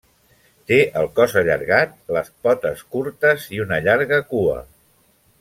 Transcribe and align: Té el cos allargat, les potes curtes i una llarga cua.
Té 0.69 0.77
el 1.01 1.09
cos 1.19 1.35
allargat, 1.41 1.93
les 2.17 2.31
potes 2.47 2.83
curtes 2.97 3.47
i 3.59 3.63
una 3.67 3.81
llarga 3.89 4.21
cua. 4.33 4.59